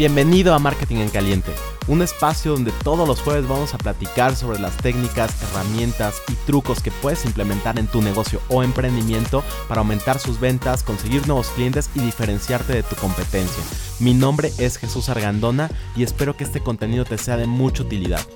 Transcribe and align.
Bienvenido 0.00 0.54
a 0.54 0.58
Marketing 0.58 0.96
en 0.96 1.10
Caliente, 1.10 1.52
un 1.86 2.00
espacio 2.00 2.52
donde 2.52 2.72
todos 2.72 3.06
los 3.06 3.20
jueves 3.20 3.46
vamos 3.46 3.74
a 3.74 3.76
platicar 3.76 4.34
sobre 4.34 4.58
las 4.58 4.74
técnicas, 4.78 5.42
herramientas 5.42 6.22
y 6.32 6.36
trucos 6.46 6.80
que 6.80 6.90
puedes 6.90 7.26
implementar 7.26 7.78
en 7.78 7.86
tu 7.86 8.00
negocio 8.00 8.40
o 8.48 8.62
emprendimiento 8.62 9.44
para 9.68 9.82
aumentar 9.82 10.18
sus 10.18 10.40
ventas, 10.40 10.84
conseguir 10.84 11.26
nuevos 11.26 11.48
clientes 11.48 11.90
y 11.94 12.00
diferenciarte 12.00 12.72
de 12.72 12.82
tu 12.82 12.96
competencia. 12.96 13.62
Mi 13.98 14.14
nombre 14.14 14.50
es 14.56 14.78
Jesús 14.78 15.10
Argandona 15.10 15.70
y 15.94 16.02
espero 16.02 16.34
que 16.34 16.44
este 16.44 16.60
contenido 16.60 17.04
te 17.04 17.18
sea 17.18 17.36
de 17.36 17.46
mucha 17.46 17.82
utilidad. 17.82 18.26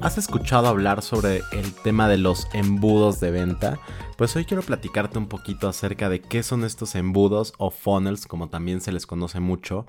¿Has 0.00 0.16
escuchado 0.16 0.68
hablar 0.68 1.02
sobre 1.02 1.42
el 1.50 1.74
tema 1.82 2.08
de 2.08 2.18
los 2.18 2.46
embudos 2.52 3.18
de 3.18 3.32
venta? 3.32 3.80
Pues 4.20 4.36
hoy 4.36 4.44
quiero 4.44 4.62
platicarte 4.62 5.16
un 5.16 5.28
poquito 5.28 5.66
acerca 5.66 6.10
de 6.10 6.20
qué 6.20 6.42
son 6.42 6.62
estos 6.64 6.94
embudos 6.94 7.54
o 7.56 7.70
funnels, 7.70 8.26
como 8.26 8.50
también 8.50 8.82
se 8.82 8.92
les 8.92 9.06
conoce 9.06 9.40
mucho, 9.40 9.86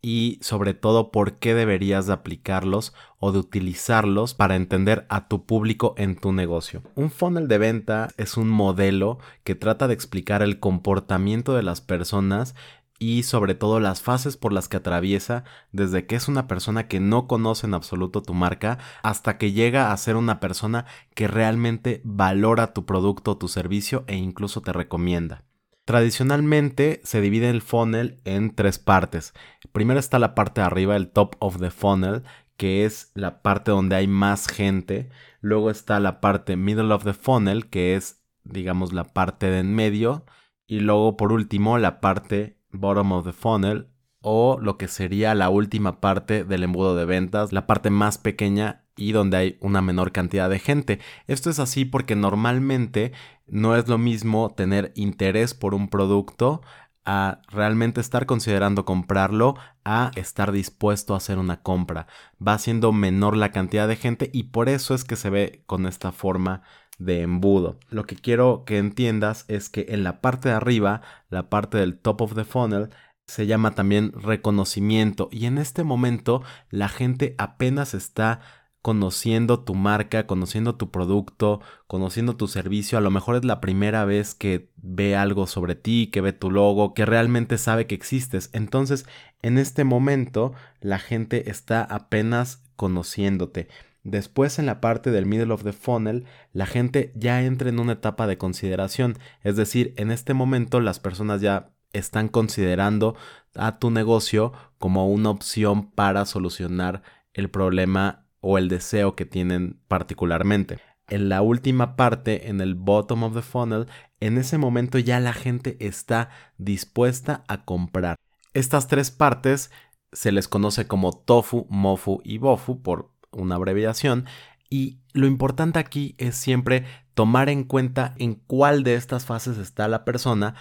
y 0.00 0.38
sobre 0.40 0.72
todo 0.72 1.10
por 1.10 1.34
qué 1.34 1.52
deberías 1.54 2.06
de 2.06 2.14
aplicarlos 2.14 2.94
o 3.18 3.32
de 3.32 3.38
utilizarlos 3.38 4.32
para 4.32 4.56
entender 4.56 5.04
a 5.10 5.28
tu 5.28 5.44
público 5.44 5.94
en 5.98 6.16
tu 6.16 6.32
negocio. 6.32 6.84
Un 6.94 7.10
funnel 7.10 7.48
de 7.48 7.58
venta 7.58 8.08
es 8.16 8.38
un 8.38 8.48
modelo 8.48 9.18
que 9.44 9.54
trata 9.54 9.88
de 9.88 9.92
explicar 9.92 10.42
el 10.42 10.58
comportamiento 10.58 11.54
de 11.54 11.62
las 11.62 11.82
personas 11.82 12.54
y 12.98 13.22
sobre 13.24 13.54
todo 13.54 13.80
las 13.80 14.02
fases 14.02 14.36
por 14.36 14.52
las 14.52 14.68
que 14.68 14.78
atraviesa 14.78 15.44
desde 15.72 16.06
que 16.06 16.16
es 16.16 16.28
una 16.28 16.46
persona 16.46 16.88
que 16.88 17.00
no 17.00 17.26
conoce 17.26 17.66
en 17.66 17.74
absoluto 17.74 18.22
tu 18.22 18.34
marca 18.34 18.78
hasta 19.02 19.38
que 19.38 19.52
llega 19.52 19.92
a 19.92 19.96
ser 19.96 20.16
una 20.16 20.40
persona 20.40 20.86
que 21.14 21.28
realmente 21.28 22.00
valora 22.04 22.72
tu 22.72 22.86
producto 22.86 23.32
o 23.32 23.38
tu 23.38 23.48
servicio 23.48 24.04
e 24.06 24.16
incluso 24.16 24.62
te 24.62 24.72
recomienda. 24.72 25.44
Tradicionalmente 25.84 27.00
se 27.04 27.20
divide 27.20 27.48
el 27.48 27.62
funnel 27.62 28.20
en 28.24 28.54
tres 28.54 28.80
partes. 28.80 29.34
Primero 29.70 30.00
está 30.00 30.18
la 30.18 30.34
parte 30.34 30.60
de 30.60 30.66
arriba, 30.66 30.96
el 30.96 31.10
top 31.10 31.36
of 31.38 31.60
the 31.60 31.70
funnel, 31.70 32.24
que 32.56 32.84
es 32.84 33.12
la 33.14 33.40
parte 33.42 33.70
donde 33.70 33.94
hay 33.94 34.08
más 34.08 34.48
gente. 34.48 35.10
Luego 35.40 35.70
está 35.70 36.00
la 36.00 36.20
parte 36.20 36.56
middle 36.56 36.92
of 36.92 37.04
the 37.04 37.12
funnel, 37.12 37.68
que 37.68 37.94
es 37.94 38.20
digamos 38.42 38.92
la 38.92 39.04
parte 39.04 39.46
de 39.46 39.60
en 39.60 39.74
medio. 39.74 40.24
Y 40.66 40.80
luego 40.80 41.16
por 41.16 41.32
último 41.32 41.78
la 41.78 42.00
parte 42.00 42.58
bottom 42.78 43.12
of 43.12 43.24
the 43.24 43.32
funnel 43.32 43.88
o 44.20 44.58
lo 44.60 44.76
que 44.76 44.88
sería 44.88 45.34
la 45.34 45.50
última 45.50 46.00
parte 46.00 46.44
del 46.44 46.64
embudo 46.64 46.96
de 46.96 47.04
ventas, 47.04 47.52
la 47.52 47.66
parte 47.66 47.90
más 47.90 48.18
pequeña 48.18 48.84
y 48.96 49.12
donde 49.12 49.36
hay 49.36 49.58
una 49.60 49.82
menor 49.82 50.10
cantidad 50.10 50.50
de 50.50 50.58
gente. 50.58 50.98
Esto 51.26 51.50
es 51.50 51.58
así 51.58 51.84
porque 51.84 52.16
normalmente 52.16 53.12
no 53.46 53.76
es 53.76 53.86
lo 53.88 53.98
mismo 53.98 54.52
tener 54.54 54.92
interés 54.96 55.54
por 55.54 55.74
un 55.74 55.88
producto 55.88 56.62
a 57.04 57.40
realmente 57.48 58.00
estar 58.00 58.26
considerando 58.26 58.84
comprarlo 58.84 59.54
a 59.84 60.10
estar 60.16 60.50
dispuesto 60.50 61.14
a 61.14 61.18
hacer 61.18 61.38
una 61.38 61.62
compra. 61.62 62.08
Va 62.44 62.58
siendo 62.58 62.90
menor 62.92 63.36
la 63.36 63.52
cantidad 63.52 63.86
de 63.86 63.94
gente 63.94 64.28
y 64.32 64.44
por 64.44 64.68
eso 64.68 64.92
es 64.94 65.04
que 65.04 65.14
se 65.14 65.30
ve 65.30 65.62
con 65.66 65.86
esta 65.86 66.10
forma 66.10 66.62
de 66.98 67.22
embudo. 67.22 67.78
Lo 67.90 68.04
que 68.04 68.16
quiero 68.16 68.64
que 68.64 68.78
entiendas 68.78 69.44
es 69.48 69.68
que 69.68 69.86
en 69.90 70.04
la 70.04 70.20
parte 70.20 70.48
de 70.48 70.54
arriba, 70.54 71.02
la 71.30 71.48
parte 71.48 71.78
del 71.78 71.98
top 71.98 72.22
of 72.22 72.34
the 72.34 72.44
funnel, 72.44 72.90
se 73.26 73.46
llama 73.46 73.74
también 73.74 74.12
reconocimiento 74.12 75.28
y 75.32 75.46
en 75.46 75.58
este 75.58 75.82
momento 75.82 76.42
la 76.70 76.88
gente 76.88 77.34
apenas 77.38 77.92
está 77.92 78.40
conociendo 78.86 79.64
tu 79.64 79.74
marca, 79.74 80.28
conociendo 80.28 80.76
tu 80.76 80.92
producto, 80.92 81.60
conociendo 81.88 82.36
tu 82.36 82.46
servicio. 82.46 82.96
A 82.96 83.00
lo 83.00 83.10
mejor 83.10 83.34
es 83.34 83.44
la 83.44 83.60
primera 83.60 84.04
vez 84.04 84.36
que 84.36 84.70
ve 84.76 85.16
algo 85.16 85.48
sobre 85.48 85.74
ti, 85.74 86.06
que 86.12 86.20
ve 86.20 86.32
tu 86.32 86.52
logo, 86.52 86.94
que 86.94 87.04
realmente 87.04 87.58
sabe 87.58 87.88
que 87.88 87.96
existes. 87.96 88.48
Entonces, 88.52 89.04
en 89.42 89.58
este 89.58 89.82
momento, 89.82 90.52
la 90.80 91.00
gente 91.00 91.50
está 91.50 91.82
apenas 91.82 92.62
conociéndote. 92.76 93.66
Después 94.06 94.60
en 94.60 94.66
la 94.66 94.80
parte 94.80 95.10
del 95.10 95.26
middle 95.26 95.52
of 95.52 95.64
the 95.64 95.72
funnel, 95.72 96.26
la 96.52 96.66
gente 96.66 97.10
ya 97.16 97.42
entra 97.42 97.68
en 97.70 97.80
una 97.80 97.94
etapa 97.94 98.28
de 98.28 98.38
consideración, 98.38 99.18
es 99.42 99.56
decir, 99.56 99.94
en 99.96 100.12
este 100.12 100.32
momento 100.32 100.80
las 100.80 101.00
personas 101.00 101.40
ya 101.40 101.70
están 101.92 102.28
considerando 102.28 103.16
a 103.56 103.80
tu 103.80 103.90
negocio 103.90 104.52
como 104.78 105.08
una 105.08 105.30
opción 105.30 105.90
para 105.90 106.24
solucionar 106.24 107.02
el 107.34 107.50
problema 107.50 108.26
o 108.40 108.58
el 108.58 108.68
deseo 108.68 109.16
que 109.16 109.26
tienen 109.26 109.80
particularmente. 109.88 110.78
En 111.08 111.28
la 111.28 111.42
última 111.42 111.96
parte, 111.96 112.48
en 112.48 112.60
el 112.60 112.76
bottom 112.76 113.24
of 113.24 113.34
the 113.34 113.42
funnel, 113.42 113.88
en 114.20 114.38
ese 114.38 114.56
momento 114.56 115.00
ya 115.00 115.18
la 115.18 115.32
gente 115.32 115.76
está 115.80 116.28
dispuesta 116.58 117.42
a 117.48 117.64
comprar. 117.64 118.14
Estas 118.54 118.86
tres 118.86 119.10
partes 119.10 119.72
se 120.12 120.30
les 120.30 120.46
conoce 120.46 120.86
como 120.86 121.12
tofu, 121.12 121.66
mofu 121.68 122.20
y 122.22 122.38
bofu 122.38 122.82
por 122.82 123.15
una 123.36 123.56
abreviación, 123.56 124.26
y 124.68 124.98
lo 125.12 125.26
importante 125.26 125.78
aquí 125.78 126.14
es 126.18 126.36
siempre 126.36 126.84
tomar 127.14 127.48
en 127.48 127.64
cuenta 127.64 128.14
en 128.18 128.34
cuál 128.34 128.82
de 128.82 128.94
estas 128.94 129.24
fases 129.24 129.58
está 129.58 129.88
la 129.88 130.04
persona 130.04 130.54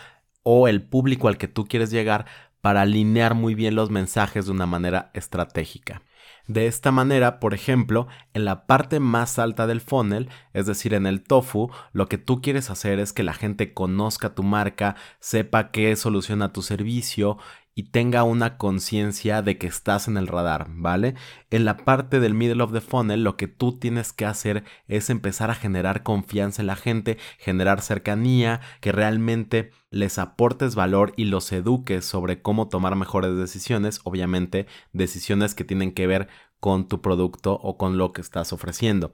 o 0.44 0.68
el 0.68 0.84
público 0.84 1.28
al 1.28 1.38
que 1.38 1.47
tú 1.47 1.66
quieres 1.66 1.90
llegar 1.90 2.25
para 2.62 2.81
alinear 2.81 3.36
muy 3.36 3.56
bien 3.56 3.75
los 3.75 3.90
mensajes 3.90 4.46
de 4.46 4.52
una 4.52 4.66
manera 4.66 5.12
estratégica. 5.13 6.02
De 6.47 6.68
esta 6.68 6.91
manera, 6.91 7.40
por 7.40 7.56
ejemplo, 7.56 8.08
en 8.34 8.46
la 8.46 8.68
parte 8.68 9.00
más 9.00 9.40
alta 9.40 9.66
del 9.66 9.81
funnel, 9.81 10.30
es 10.53 10.68
decir, 10.68 10.94
en 10.94 11.07
el 11.07 11.24
tofu, 11.24 11.72
lo 11.92 12.07
que 12.07 12.19
tú 12.19 12.42
quieres 12.42 12.69
hacer 12.69 13.00
es 13.00 13.13
que 13.13 13.24
la 13.24 13.34
gente 13.34 13.74
conozca 13.74 14.36
tu 14.36 14.44
marca, 14.44 14.96
sepa 15.19 15.72
qué 15.72 15.96
soluciona 15.96 16.53
tu 16.53 16.62
servicio 16.62 17.38
y 17.78 17.91
tenga 17.91 18.24
una 18.24 18.58
conciencia 18.58 19.41
de 19.41 19.58
que 19.58 19.68
estás 19.68 20.08
en 20.08 20.16
el 20.16 20.28
radar, 20.28 20.68
¿vale? 20.69 21.13
En 21.50 21.66
la 21.66 21.75
parte 21.75 22.22
del 22.22 22.34
middle 22.34 22.63
of 22.63 22.72
the 22.72 22.80
funnel 22.80 23.24
lo 23.24 23.36
que 23.36 23.50
tú 23.50 23.78
tienes 23.78 24.13
que 24.13 24.25
hacer 24.25 24.63
es 24.88 25.09
empezar 25.09 25.52
a 25.52 25.56
generar 25.56 26.02
confianza 26.02 26.62
en 26.62 26.68
la 26.68 26.78
gente, 26.78 27.18
generar 27.38 27.81
cercanía, 27.81 28.62
que 28.80 28.94
realmente 28.94 29.72
les 29.90 30.18
aportes 30.18 30.74
valor 30.74 31.13
y 31.18 31.25
los 31.25 31.52
eduques 31.52 32.06
sobre 32.06 32.41
cómo 32.41 32.69
tomar 32.69 32.96
mejores 32.96 33.36
decisiones, 33.36 34.00
obviamente 34.06 34.68
decisiones 34.94 35.53
que 35.53 35.66
tienen 35.66 35.92
que 35.94 36.07
ver 36.07 36.30
con 36.62 36.88
tu 36.88 37.02
producto 37.02 37.59
o 37.62 37.78
con 37.78 37.97
lo 37.97 38.13
que 38.13 38.22
estás 38.22 38.53
ofreciendo. 38.53 39.13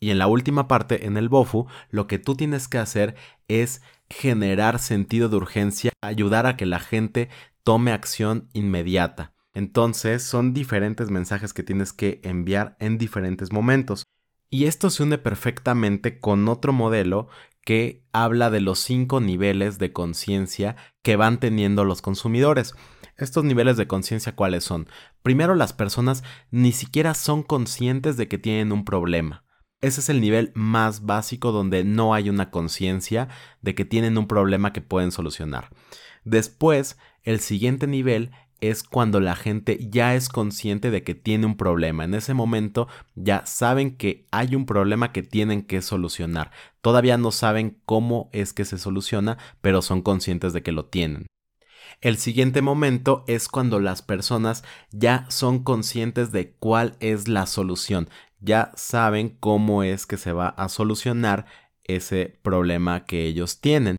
Y 0.00 0.10
en 0.10 0.18
la 0.18 0.28
última 0.28 0.68
parte, 0.68 1.06
en 1.06 1.16
el 1.16 1.28
BOFU, 1.28 1.66
lo 1.90 2.06
que 2.06 2.18
tú 2.18 2.36
tienes 2.36 2.68
que 2.68 2.78
hacer 2.78 3.16
es 3.48 3.82
generar 4.08 4.78
sentido 4.78 5.28
de 5.28 5.36
urgencia, 5.36 5.92
ayudar 6.00 6.46
a 6.46 6.56
que 6.56 6.66
la 6.66 6.78
gente 6.78 7.28
tome 7.64 7.92
acción 7.92 8.48
inmediata. 8.52 9.34
Entonces 9.54 10.22
son 10.22 10.54
diferentes 10.54 11.10
mensajes 11.10 11.52
que 11.52 11.62
tienes 11.62 11.92
que 11.92 12.20
enviar 12.22 12.76
en 12.80 12.98
diferentes 12.98 13.52
momentos. 13.52 14.04
Y 14.50 14.64
esto 14.64 14.88
se 14.88 15.02
une 15.02 15.18
perfectamente 15.18 16.20
con 16.20 16.48
otro 16.48 16.72
modelo 16.72 17.28
que 17.64 18.06
habla 18.12 18.50
de 18.50 18.60
los 18.60 18.78
cinco 18.78 19.20
niveles 19.20 19.78
de 19.78 19.92
conciencia 19.92 20.76
que 21.02 21.16
van 21.16 21.38
teniendo 21.38 21.84
los 21.84 22.00
consumidores. 22.00 22.74
Estos 23.16 23.44
niveles 23.44 23.76
de 23.76 23.86
conciencia 23.86 24.34
cuáles 24.34 24.64
son? 24.64 24.88
Primero 25.22 25.54
las 25.54 25.72
personas 25.72 26.22
ni 26.50 26.72
siquiera 26.72 27.12
son 27.14 27.42
conscientes 27.42 28.16
de 28.16 28.28
que 28.28 28.38
tienen 28.38 28.72
un 28.72 28.84
problema. 28.84 29.44
Ese 29.80 30.00
es 30.00 30.08
el 30.08 30.20
nivel 30.20 30.50
más 30.54 31.04
básico 31.04 31.52
donde 31.52 31.84
no 31.84 32.14
hay 32.14 32.30
una 32.30 32.50
conciencia 32.50 33.28
de 33.60 33.74
que 33.74 33.84
tienen 33.84 34.16
un 34.18 34.26
problema 34.26 34.72
que 34.72 34.80
pueden 34.80 35.12
solucionar. 35.12 35.70
Después 36.24 36.96
el 37.28 37.40
siguiente 37.40 37.86
nivel 37.86 38.30
es 38.62 38.82
cuando 38.82 39.20
la 39.20 39.36
gente 39.36 39.78
ya 39.90 40.14
es 40.14 40.30
consciente 40.30 40.90
de 40.90 41.02
que 41.02 41.14
tiene 41.14 41.44
un 41.44 41.58
problema. 41.58 42.04
En 42.04 42.14
ese 42.14 42.32
momento 42.32 42.88
ya 43.16 43.44
saben 43.44 43.98
que 43.98 44.26
hay 44.30 44.54
un 44.54 44.64
problema 44.64 45.12
que 45.12 45.22
tienen 45.22 45.60
que 45.60 45.82
solucionar. 45.82 46.52
Todavía 46.80 47.18
no 47.18 47.30
saben 47.30 47.82
cómo 47.84 48.30
es 48.32 48.54
que 48.54 48.64
se 48.64 48.78
soluciona, 48.78 49.36
pero 49.60 49.82
son 49.82 50.00
conscientes 50.00 50.54
de 50.54 50.62
que 50.62 50.72
lo 50.72 50.86
tienen. 50.86 51.26
El 52.00 52.16
siguiente 52.16 52.62
momento 52.62 53.24
es 53.26 53.48
cuando 53.48 53.78
las 53.78 54.00
personas 54.00 54.64
ya 54.90 55.26
son 55.28 55.62
conscientes 55.62 56.32
de 56.32 56.52
cuál 56.52 56.96
es 57.00 57.28
la 57.28 57.44
solución, 57.44 58.08
ya 58.40 58.72
saben 58.74 59.36
cómo 59.38 59.82
es 59.82 60.06
que 60.06 60.16
se 60.16 60.32
va 60.32 60.48
a 60.48 60.70
solucionar 60.70 61.44
ese 61.84 62.38
problema 62.42 63.04
que 63.04 63.26
ellos 63.26 63.60
tienen. 63.60 63.98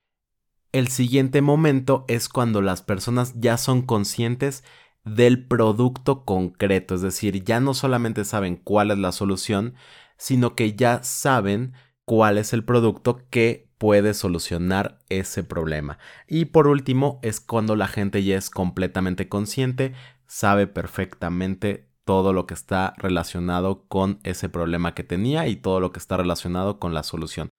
El 0.71 0.89
siguiente 0.89 1.41
momento 1.41 2.05
es 2.07 2.29
cuando 2.29 2.61
las 2.61 2.83
personas 2.83 3.33
ya 3.35 3.57
son 3.57 3.81
conscientes 3.81 4.63
del 5.03 5.47
producto 5.47 6.25
concreto, 6.25 6.93
es 6.93 7.01
decir, 7.01 7.43
ya 7.43 7.59
no 7.59 7.73
solamente 7.73 8.23
saben 8.23 8.55
cuál 8.55 8.91
es 8.91 8.99
la 8.99 9.11
solución, 9.11 9.73
sino 10.17 10.55
que 10.55 10.75
ya 10.75 11.01
saben 11.01 11.73
cuál 12.05 12.37
es 12.37 12.53
el 12.53 12.63
producto 12.63 13.25
que 13.31 13.71
puede 13.79 14.13
solucionar 14.13 14.99
ese 15.09 15.43
problema. 15.43 15.97
Y 16.27 16.45
por 16.45 16.67
último, 16.67 17.19
es 17.23 17.39
cuando 17.39 17.75
la 17.75 17.87
gente 17.87 18.23
ya 18.23 18.37
es 18.37 18.51
completamente 18.51 19.27
consciente, 19.27 19.93
sabe 20.27 20.67
perfectamente 20.67 21.89
todo 22.05 22.31
lo 22.31 22.45
que 22.45 22.53
está 22.53 22.93
relacionado 22.97 23.87
con 23.87 24.19
ese 24.23 24.49
problema 24.49 24.93
que 24.93 25.03
tenía 25.03 25.47
y 25.47 25.55
todo 25.55 25.79
lo 25.79 25.91
que 25.91 25.99
está 25.99 26.17
relacionado 26.17 26.79
con 26.79 26.93
la 26.93 27.01
solución. 27.01 27.49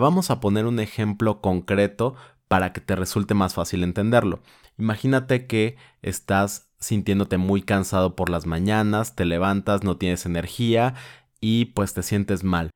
Vamos 0.00 0.30
a 0.30 0.38
poner 0.38 0.64
un 0.66 0.78
ejemplo 0.78 1.40
concreto 1.40 2.14
para 2.46 2.72
que 2.72 2.80
te 2.80 2.94
resulte 2.94 3.34
más 3.34 3.54
fácil 3.54 3.82
entenderlo. 3.82 4.40
Imagínate 4.78 5.48
que 5.48 5.76
estás 6.02 6.70
sintiéndote 6.78 7.36
muy 7.36 7.62
cansado 7.62 8.14
por 8.14 8.30
las 8.30 8.46
mañanas, 8.46 9.16
te 9.16 9.24
levantas, 9.24 9.82
no 9.82 9.96
tienes 9.96 10.24
energía 10.24 10.94
y 11.40 11.66
pues 11.66 11.94
te 11.94 12.04
sientes 12.04 12.44
mal. 12.44 12.70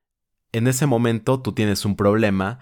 En 0.50 0.66
ese 0.66 0.86
momento 0.86 1.40
tú 1.40 1.52
tienes 1.52 1.84
un 1.84 1.94
problema, 1.94 2.58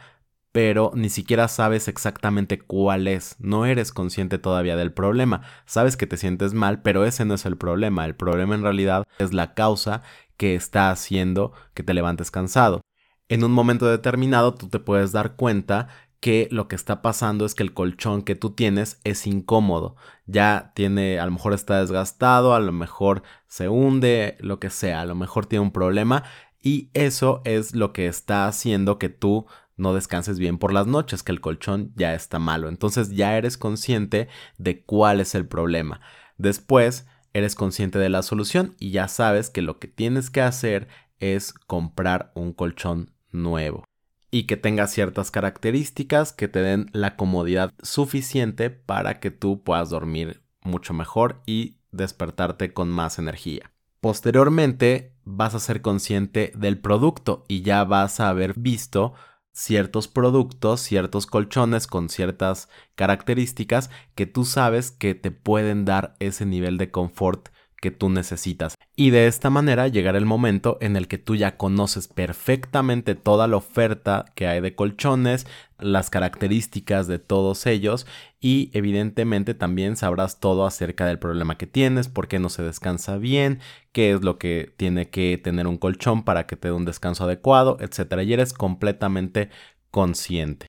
pero 0.53 0.93
ni 0.95 1.09
siquiera 1.09 1.49
sabes 1.49 1.89
exactamente 1.89 2.61
cuál 2.61 3.09
es, 3.09 3.37
no 3.39 3.65
eres 3.65 3.93
consciente 3.93 4.39
todavía 4.39 4.77
del 4.77 4.93
problema, 4.93 5.41
sabes 5.65 5.97
que 5.97 6.07
te 6.07 6.19
sientes 6.19 6.53
mal, 6.53 6.83
pero 6.83 7.07
ese 7.07 7.25
no 7.25 7.33
es 7.33 7.47
el 7.47 7.57
problema, 7.57 8.05
el 8.05 8.15
problema 8.15 8.57
en 8.57 8.63
realidad 8.63 9.05
es 9.19 9.33
la 9.33 9.55
causa 9.55 10.03
que 10.37 10.55
está 10.55 10.91
haciendo 10.91 11.53
que 11.73 11.83
te 11.83 11.95
levantes 11.95 12.31
cansado. 12.31 12.83
En 13.31 13.45
un 13.45 13.53
momento 13.53 13.87
determinado 13.87 14.55
tú 14.55 14.69
te 14.69 14.81
puedes 14.81 15.13
dar 15.13 15.37
cuenta 15.37 15.87
que 16.19 16.49
lo 16.51 16.67
que 16.67 16.75
está 16.75 17.01
pasando 17.01 17.47
es 17.47 17.55
que 17.55 17.63
el 17.63 17.73
colchón 17.73 18.23
que 18.23 18.35
tú 18.35 18.51
tienes 18.51 19.01
es 19.05 19.25
incómodo. 19.25 19.95
Ya 20.27 20.73
tiene, 20.75 21.21
a 21.21 21.27
lo 21.27 21.31
mejor 21.31 21.53
está 21.53 21.79
desgastado, 21.79 22.55
a 22.55 22.61
lo 22.61 22.73
mejor 22.73 23.23
se 23.47 23.69
hunde, 23.69 24.37
lo 24.41 24.59
que 24.59 24.69
sea, 24.69 25.03
a 25.03 25.07
lo 25.07 25.15
mejor 25.15 25.47
tiene 25.47 25.63
un 25.63 25.71
problema 25.71 26.25
y 26.61 26.91
eso 26.93 27.41
es 27.45 27.77
lo 27.77 27.93
que 27.93 28.09
está 28.09 28.49
haciendo 28.49 28.99
que 28.99 29.11
tú 29.11 29.47
no 29.77 29.95
descanses 29.95 30.41
bien 30.41 30.59
por 30.59 30.73
las 30.73 30.89
noches, 30.89 31.23
que 31.23 31.31
el 31.31 31.41
colchón 31.41 31.93
ya 31.95 32.15
está 32.15 32.41
malo. 32.41 32.69
Entonces 32.69 33.11
ya 33.11 33.39
eres 33.39 33.57
consciente 33.57 34.27
de 34.59 34.83
cuál 34.83 35.21
es 35.21 35.37
el 35.37 35.47
problema. 35.47 36.01
Después 36.37 37.07
eres 37.33 37.55
consciente 37.55 38.01
de 38.01 38.09
la 38.09 38.23
solución 38.23 38.75
y 38.81 38.91
ya 38.91 39.07
sabes 39.07 39.51
que 39.51 39.63
lo 39.63 39.79
que 39.79 39.87
tienes 39.87 40.31
que 40.31 40.41
hacer 40.41 40.89
es 41.21 41.53
comprar 41.53 42.33
un 42.35 42.53
colchón 42.53 43.13
nuevo 43.33 43.85
y 44.31 44.45
que 44.45 44.57
tenga 44.57 44.87
ciertas 44.87 45.31
características 45.31 46.33
que 46.33 46.49
te 46.49 46.63
den 46.63 46.91
la 46.93 47.17
comodidad 47.17 47.73
suficiente 47.83 48.71
para 48.71 49.21
que 49.21 49.31
tú 49.31 49.63
puedas 49.63 49.91
dormir 49.91 50.43
mucho 50.63 50.95
mejor 50.95 51.43
y 51.47 51.79
despertarte 51.91 52.73
con 52.73 52.89
más 52.89 53.19
energía. 53.19 53.73
Posteriormente 54.01 55.15
vas 55.25 55.55
a 55.55 55.61
ser 55.61 55.83
consciente 55.83 56.53
del 56.57 56.79
producto 56.79 57.45
y 57.49 57.63
ya 57.63 57.85
vas 57.85 58.21
a 58.21 58.29
haber 58.29 58.55
visto 58.59 59.15
ciertos 59.53 60.09
productos, 60.09 60.81
ciertos 60.81 61.27
colchones 61.27 61.87
con 61.87 62.09
ciertas 62.09 62.69
características 62.95 63.91
que 64.15 64.27
tú 64.27 64.45
sabes 64.45 64.91
que 64.91 65.15
te 65.15 65.31
pueden 65.31 65.85
dar 65.85 66.15
ese 66.19 66.47
nivel 66.47 66.79
de 66.79 66.91
confort 66.91 67.49
que 67.81 67.91
tú 67.91 68.11
necesitas. 68.11 68.75
Y 68.95 69.11
de 69.11 69.27
esta 69.27 69.49
manera 69.49 69.89
llegará 69.89 70.19
el 70.19 70.27
momento 70.27 70.77
en 70.81 70.97
el 70.97 71.09
que 71.09 71.19
tú 71.19 71.35
ya 71.35 71.57
conoces 71.57 72.09
perfectamente 72.09 73.15
toda 73.15 73.49
la 73.49 73.57
oferta 73.57 74.27
que 74.35 74.47
hay 74.47 74.61
de 74.61 74.75
colchones, 74.75 75.47
las 75.79 76.11
características 76.11 77.07
de 77.07 77.19
todos 77.19 77.67
ellos 77.67 78.07
y 78.39 78.71
evidentemente 78.75 79.55
también 79.55 79.97
sabrás 79.97 80.39
todo 80.39 80.67
acerca 80.67 81.07
del 81.07 81.19
problema 81.19 81.57
que 81.57 81.67
tienes, 81.67 82.09
por 82.09 82.29
qué 82.29 82.39
no 82.39 82.51
se 82.51 82.63
descansa 82.63 83.17
bien, 83.17 83.61
qué 83.93 84.13
es 84.13 84.23
lo 84.23 84.39
que 84.39 84.75
tiene 84.77 85.09
que 85.09 85.41
tener 85.43 85.67
un 85.67 85.79
colchón 85.79 86.23
para 86.23 86.47
que 86.47 86.57
te 86.57 86.69
dé 86.69 86.75
un 86.75 86.85
descanso 86.85 87.25
adecuado, 87.25 87.79
etc. 87.81 88.23
Y 88.23 88.35
eres 88.35 88.53
completamente 88.53 89.49
consciente. 89.91 90.67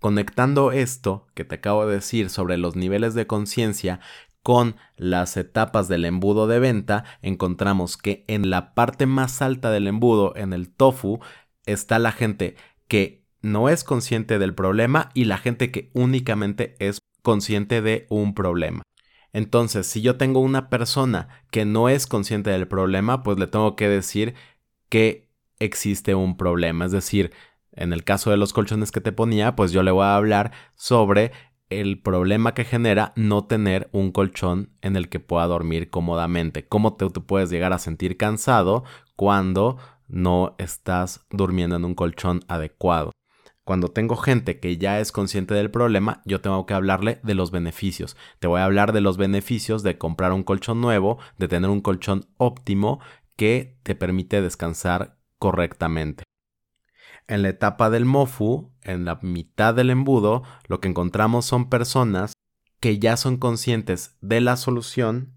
Conectando 0.00 0.72
esto 0.72 1.26
que 1.34 1.44
te 1.44 1.56
acabo 1.56 1.86
de 1.86 1.96
decir 1.96 2.30
sobre 2.30 2.56
los 2.56 2.74
niveles 2.74 3.12
de 3.12 3.26
conciencia 3.26 4.00
con 4.42 4.76
las 4.96 5.36
etapas 5.36 5.88
del 5.88 6.04
embudo 6.04 6.46
de 6.46 6.58
venta, 6.58 7.04
encontramos 7.22 7.96
que 7.96 8.24
en 8.26 8.50
la 8.50 8.74
parte 8.74 9.06
más 9.06 9.42
alta 9.42 9.70
del 9.70 9.86
embudo, 9.86 10.34
en 10.36 10.52
el 10.52 10.70
tofu, 10.70 11.20
está 11.66 11.98
la 11.98 12.12
gente 12.12 12.56
que 12.88 13.24
no 13.42 13.68
es 13.68 13.84
consciente 13.84 14.38
del 14.38 14.54
problema 14.54 15.10
y 15.14 15.24
la 15.24 15.38
gente 15.38 15.70
que 15.70 15.90
únicamente 15.94 16.76
es 16.78 17.00
consciente 17.22 17.82
de 17.82 18.06
un 18.08 18.34
problema. 18.34 18.82
Entonces, 19.32 19.86
si 19.86 20.02
yo 20.02 20.16
tengo 20.16 20.40
una 20.40 20.68
persona 20.68 21.28
que 21.50 21.64
no 21.64 21.88
es 21.88 22.06
consciente 22.06 22.50
del 22.50 22.66
problema, 22.66 23.22
pues 23.22 23.38
le 23.38 23.46
tengo 23.46 23.76
que 23.76 23.88
decir 23.88 24.34
que 24.88 25.30
existe 25.58 26.14
un 26.14 26.36
problema. 26.36 26.86
Es 26.86 26.92
decir, 26.92 27.32
en 27.72 27.92
el 27.92 28.02
caso 28.02 28.30
de 28.30 28.36
los 28.36 28.52
colchones 28.52 28.90
que 28.90 29.00
te 29.00 29.12
ponía, 29.12 29.54
pues 29.54 29.70
yo 29.70 29.82
le 29.82 29.92
voy 29.92 30.04
a 30.04 30.16
hablar 30.16 30.52
sobre 30.74 31.32
el 31.70 32.00
problema 32.02 32.52
que 32.52 32.64
genera 32.64 33.12
no 33.16 33.44
tener 33.44 33.88
un 33.92 34.10
colchón 34.10 34.70
en 34.82 34.96
el 34.96 35.08
que 35.08 35.20
pueda 35.20 35.46
dormir 35.46 35.88
cómodamente. 35.88 36.66
¿Cómo 36.66 36.94
te, 36.94 37.08
puedes 37.08 37.48
llegar 37.48 37.72
a 37.72 37.78
sentir 37.78 38.16
cansado 38.16 38.84
cuando 39.16 39.78
no 40.08 40.56
estás 40.58 41.26
durmiendo 41.30 41.76
en 41.76 41.84
un 41.84 41.94
colchón 41.94 42.40
adecuado? 42.48 43.12
Cuando 43.64 43.88
tengo 43.88 44.16
gente 44.16 44.58
que 44.58 44.78
ya 44.78 44.98
es 44.98 45.12
consciente 45.12 45.54
del 45.54 45.70
problema, 45.70 46.22
yo 46.24 46.40
tengo 46.40 46.66
que 46.66 46.74
hablarle 46.74 47.20
de 47.22 47.34
los 47.34 47.52
beneficios. 47.52 48.16
Te 48.40 48.48
voy 48.48 48.60
a 48.60 48.64
hablar 48.64 48.92
de 48.92 49.00
los 49.00 49.16
beneficios 49.16 49.84
de 49.84 49.96
comprar 49.96 50.32
un 50.32 50.42
colchón 50.42 50.80
nuevo, 50.80 51.18
de 51.38 51.46
tener 51.46 51.70
un 51.70 51.80
colchón 51.80 52.26
óptimo 52.36 52.98
que 53.36 53.78
te 53.84 53.94
permite 53.94 54.42
descansar 54.42 55.18
correctamente. 55.38 56.24
En 57.30 57.42
la 57.42 57.50
etapa 57.50 57.90
del 57.90 58.06
MOFU, 58.06 58.72
en 58.82 59.04
la 59.04 59.20
mitad 59.22 59.72
del 59.72 59.90
embudo, 59.90 60.42
lo 60.66 60.80
que 60.80 60.88
encontramos 60.88 61.46
son 61.46 61.70
personas 61.70 62.32
que 62.80 62.98
ya 62.98 63.16
son 63.16 63.36
conscientes 63.36 64.16
de 64.20 64.40
la 64.40 64.56
solución 64.56 65.32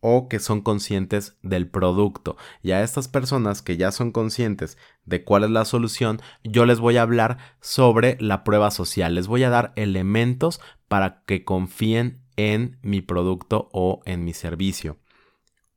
o 0.00 0.28
que 0.28 0.38
son 0.38 0.60
conscientes 0.60 1.38
del 1.40 1.66
producto. 1.70 2.36
Y 2.60 2.72
a 2.72 2.82
estas 2.82 3.08
personas 3.08 3.62
que 3.62 3.78
ya 3.78 3.90
son 3.90 4.12
conscientes 4.12 4.76
de 5.06 5.24
cuál 5.24 5.44
es 5.44 5.50
la 5.50 5.64
solución, 5.64 6.20
yo 6.42 6.66
les 6.66 6.78
voy 6.78 6.98
a 6.98 7.02
hablar 7.02 7.38
sobre 7.62 8.18
la 8.20 8.44
prueba 8.44 8.70
social. 8.70 9.14
Les 9.14 9.26
voy 9.26 9.44
a 9.44 9.48
dar 9.48 9.72
elementos 9.76 10.60
para 10.88 11.22
que 11.24 11.42
confíen 11.42 12.20
en 12.36 12.76
mi 12.82 13.00
producto 13.00 13.70
o 13.72 14.02
en 14.04 14.26
mi 14.26 14.34
servicio. 14.34 14.98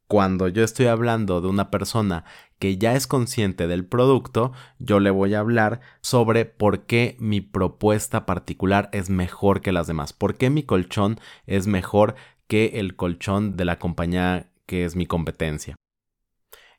Cuando 0.07 0.47
yo 0.47 0.63
estoy 0.63 0.85
hablando 0.85 1.41
de 1.41 1.49
una 1.49 1.69
persona 1.69 2.23
que 2.59 2.77
ya 2.77 2.95
es 2.95 3.07
consciente 3.07 3.67
del 3.67 3.85
producto, 3.85 4.53
yo 4.79 5.01
le 5.01 5.09
voy 5.09 5.33
a 5.33 5.39
hablar 5.39 5.81
sobre 5.99 6.45
por 6.45 6.85
qué 6.85 7.17
mi 7.19 7.41
propuesta 7.41 8.25
particular 8.25 8.89
es 8.93 9.09
mejor 9.09 9.59
que 9.59 9.73
las 9.73 9.85
demás, 9.85 10.13
por 10.13 10.35
qué 10.35 10.49
mi 10.49 10.63
colchón 10.63 11.19
es 11.45 11.67
mejor 11.67 12.15
que 12.47 12.79
el 12.79 12.95
colchón 12.95 13.57
de 13.57 13.65
la 13.65 13.79
compañía 13.79 14.49
que 14.65 14.85
es 14.85 14.95
mi 14.95 15.05
competencia. 15.05 15.75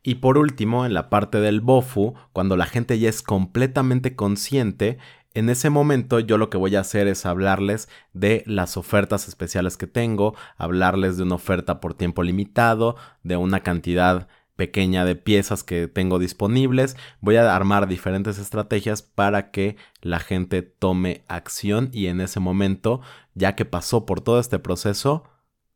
Y 0.03 0.17
por 0.17 0.39
último, 0.39 0.87
en 0.87 0.95
la 0.95 1.11
parte 1.11 1.39
del 1.39 1.61
BOFU, 1.61 2.15
cuando 2.33 2.57
la 2.57 2.67
gente 2.67 2.99
ya 2.99 3.11
es 3.11 3.21
completamente 3.21 4.17
consciente, 4.17 4.97
en 5.39 5.49
ese 5.49 5.71
momento 5.71 6.19
yo 6.19 6.37
lo 6.37 6.51
que 6.51 6.59
voy 6.59 6.75
a 6.75 6.81
hacer 6.81 7.07
es 7.07 7.25
hablarles 7.25 7.89
de 8.13 8.43
las 8.47 8.77
ofertas 8.77 9.29
especiales 9.29 9.77
que 9.77 9.87
tengo, 9.87 10.35
hablarles 10.57 11.17
de 11.17 11.23
una 11.23 11.37
oferta 11.37 11.81
por 11.81 11.95
tiempo 11.95 12.25
limitado, 12.25 12.97
de 13.23 13.37
una 13.37 13.61
cantidad 13.61 14.27
pequeña 14.57 15.05
de 15.05 15.15
piezas 15.15 15.63
que 15.63 15.87
tengo 15.87 16.19
disponibles. 16.19 16.97
Voy 17.21 17.37
a 17.37 17.55
armar 17.55 17.87
diferentes 17.87 18.39
estrategias 18.39 19.03
para 19.03 19.53
que 19.53 19.77
la 20.01 20.19
gente 20.19 20.63
tome 20.63 21.23
acción 21.29 21.91
y 21.93 22.07
en 22.07 22.21
ese 22.21 22.41
momento, 22.41 23.01
ya 23.35 23.55
que 23.55 23.65
pasó 23.65 24.07
por 24.07 24.21
todo 24.21 24.41
este 24.41 24.59
proceso, 24.59 25.23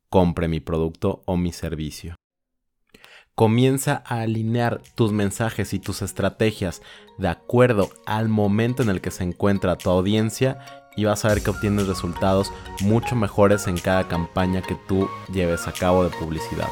compre 0.08 0.48
mi 0.48 0.58
producto 0.58 1.22
o 1.26 1.36
mi 1.36 1.52
servicio. 1.52 2.16
Comienza 3.34 4.02
a 4.06 4.20
alinear 4.20 4.82
tus 4.94 5.10
mensajes 5.10 5.72
y 5.72 5.78
tus 5.78 6.02
estrategias 6.02 6.82
de 7.16 7.28
acuerdo 7.28 7.88
al 8.04 8.28
momento 8.28 8.82
en 8.82 8.90
el 8.90 9.00
que 9.00 9.10
se 9.10 9.24
encuentra 9.24 9.76
tu 9.76 9.88
audiencia 9.88 10.58
y 10.96 11.04
vas 11.04 11.24
a 11.24 11.28
ver 11.28 11.42
que 11.42 11.48
obtienes 11.48 11.86
resultados 11.86 12.52
mucho 12.82 13.16
mejores 13.16 13.66
en 13.68 13.78
cada 13.78 14.06
campaña 14.06 14.60
que 14.60 14.76
tú 14.86 15.08
lleves 15.32 15.66
a 15.66 15.72
cabo 15.72 16.04
de 16.04 16.10
publicidad. 16.10 16.68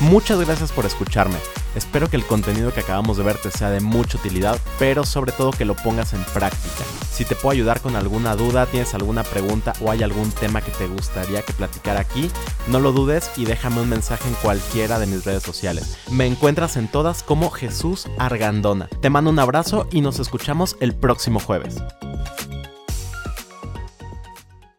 Muchas 0.00 0.40
gracias 0.40 0.70
por 0.70 0.86
escucharme. 0.86 1.36
Espero 1.74 2.08
que 2.08 2.16
el 2.16 2.24
contenido 2.24 2.72
que 2.72 2.80
acabamos 2.80 3.16
de 3.16 3.24
ver 3.24 3.36
te 3.36 3.50
sea 3.50 3.70
de 3.70 3.80
mucha 3.80 4.16
utilidad, 4.16 4.56
pero 4.78 5.04
sobre 5.04 5.32
todo 5.32 5.50
que 5.50 5.64
lo 5.64 5.74
pongas 5.74 6.12
en 6.12 6.22
práctica. 6.32 6.84
Si 7.10 7.24
te 7.24 7.34
puedo 7.34 7.50
ayudar 7.50 7.80
con 7.80 7.96
alguna 7.96 8.36
duda, 8.36 8.66
tienes 8.66 8.94
alguna 8.94 9.24
pregunta 9.24 9.72
o 9.80 9.90
hay 9.90 10.04
algún 10.04 10.30
tema 10.30 10.60
que 10.60 10.70
te 10.70 10.86
gustaría 10.86 11.42
que 11.42 11.52
platicara 11.52 12.00
aquí, 12.00 12.30
no 12.68 12.78
lo 12.78 12.92
dudes 12.92 13.30
y 13.36 13.44
déjame 13.44 13.80
un 13.80 13.88
mensaje 13.88 14.28
en 14.28 14.34
cualquiera 14.34 15.00
de 15.00 15.06
mis 15.06 15.24
redes 15.24 15.42
sociales. 15.42 15.98
Me 16.10 16.26
encuentras 16.26 16.76
en 16.76 16.86
todas 16.86 17.24
como 17.24 17.50
Jesús 17.50 18.06
Argandona. 18.18 18.88
Te 19.00 19.10
mando 19.10 19.30
un 19.30 19.38
abrazo 19.40 19.88
y 19.90 20.00
nos 20.00 20.20
escuchamos 20.20 20.76
el 20.80 20.94
próximo 20.94 21.40
jueves. 21.40 21.76